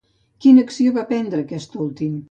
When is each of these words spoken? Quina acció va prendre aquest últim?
Quina 0.45 0.63
acció 0.69 0.95
va 0.97 1.05
prendre 1.13 1.43
aquest 1.47 1.81
últim? 1.87 2.19